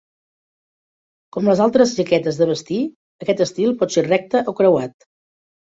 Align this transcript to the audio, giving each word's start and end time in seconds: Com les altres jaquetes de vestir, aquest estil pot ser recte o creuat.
Com 1.37 1.51
les 1.51 1.61
altres 1.67 1.93
jaquetes 1.99 2.41
de 2.41 2.49
vestir, 2.53 2.81
aquest 3.27 3.47
estil 3.49 3.79
pot 3.85 3.99
ser 3.99 4.09
recte 4.13 4.47
o 4.55 4.61
creuat. 4.63 5.13